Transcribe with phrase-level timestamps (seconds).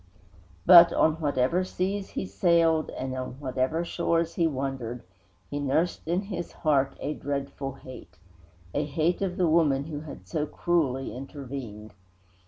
[0.65, 5.03] But, on whatever seas he sailed, and on whatever shores he wandered,
[5.51, 8.17] he nursed in his heart a dreadful hate
[8.73, 11.93] a hate of the woman who had so cruelly intervened.